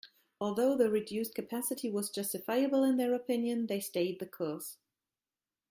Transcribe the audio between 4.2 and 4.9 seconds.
course.